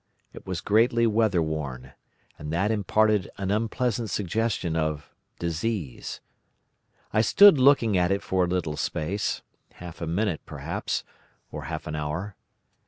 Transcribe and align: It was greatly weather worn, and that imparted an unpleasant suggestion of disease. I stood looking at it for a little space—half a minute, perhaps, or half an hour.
It 0.33 0.47
was 0.47 0.61
greatly 0.61 1.05
weather 1.05 1.43
worn, 1.43 1.93
and 2.39 2.51
that 2.51 2.71
imparted 2.71 3.29
an 3.37 3.51
unpleasant 3.51 4.09
suggestion 4.09 4.75
of 4.75 5.11
disease. 5.37 6.21
I 7.13 7.21
stood 7.21 7.59
looking 7.59 7.99
at 7.99 8.09
it 8.11 8.23
for 8.23 8.45
a 8.45 8.47
little 8.47 8.77
space—half 8.77 10.01
a 10.01 10.07
minute, 10.07 10.41
perhaps, 10.47 11.03
or 11.51 11.65
half 11.65 11.85
an 11.85 11.95
hour. 11.95 12.35